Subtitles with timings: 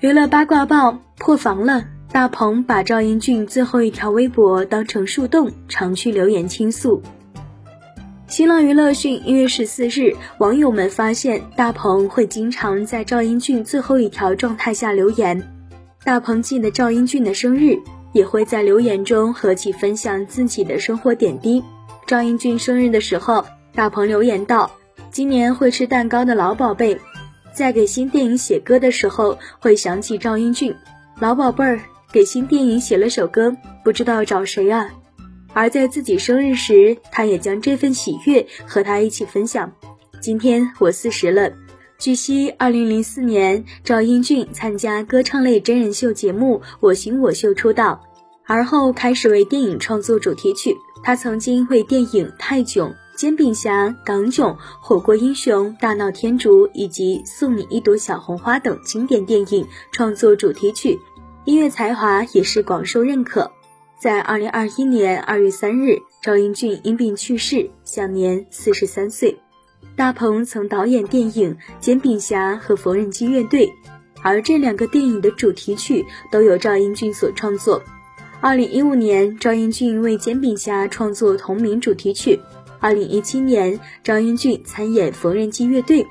[0.00, 7.00] 娱乐八卦报破防了，大鹏把赵英俊最后一条微博当成树洞，常去留言倾诉。
[8.26, 15.42] 新浪娱乐讯，一月十四日，网友们发现大鹏会经常在赵英俊最后一条状态下留言。
[16.04, 17.78] 大鹏记得赵英俊的生日，
[18.12, 21.64] 也会在留言中和其分享自己的生活点滴。
[22.06, 24.70] 赵英俊生日的时候，大鹏留言道
[25.10, 27.00] ：“今年会吃蛋糕的老宝贝，
[27.56, 30.76] 在给新电影写歌的时候会想起赵英俊，
[31.18, 31.80] 老宝贝儿
[32.12, 34.90] 给新电影写了首歌，不知道找谁啊。”
[35.54, 39.72] 而在自己生日时，他也将这份喜悦和他一起分享。
[40.20, 41.50] 今天我四十了。
[41.96, 48.04] 据悉，二零零四年赵英俊参加歌唱类真人秀节目《我型我秀》出道，
[48.44, 50.76] 而后开始为电影创作主题曲。
[51.02, 60.98] 他曾经为电影《泰囧》《煎饼侠》《港囧》《火锅英雄》《大闹天竺》以及《送你一朵小红花》等经典电影创作主题曲，
[61.46, 63.50] 音乐才华也是广受认可。
[63.98, 69.38] 在二零二一年二月三日，赵英俊因病去世，享年四十三岁。
[69.96, 73.66] 大鹏曾导演电影《煎饼侠》和《缝纫机乐队》，
[74.20, 77.82] 而这两个电影的主题曲都由赵英俊所创作。
[78.42, 82.38] 二零一五年，赵英俊为《煎饼侠》创作同名主题曲。
[82.80, 86.02] 二零一七年，赵英俊参演《缝纫机乐队》，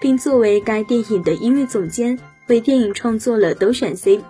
[0.00, 4.20] 并作为该电影的音乐总监，为电影创作了都选 C。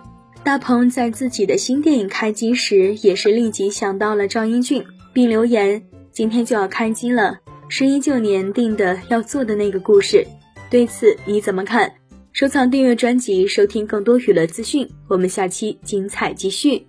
[0.43, 5.81] 大鹏在自己的新电影开机时，也是立即想到了赵英俊，并留言
[6.13, 10.25] ：“今天就要开机了，是一九年定的要做的那个故事。”
[10.69, 11.91] 对此你怎么看？
[12.31, 14.87] 收藏订阅专辑，收听更多娱乐资讯。
[15.07, 16.85] 我们下期精彩继续。